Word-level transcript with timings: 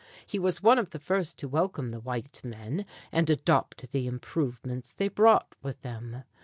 He 0.25 0.39
was 0.39 0.63
one 0.63 0.79
of 0.79 0.89
the 0.89 0.97
first 0.99 1.37
to 1.37 1.47
welcome 1.47 1.89
the 1.91 1.99
white 1.99 2.41
men 2.43 2.87
and 3.11 3.29
adopt 3.29 3.91
the 3.91 4.07
improvements 4.07 4.91
they 4.93 5.09
brought 5.09 5.53
with 5.61 5.81
them. 5.83 6.23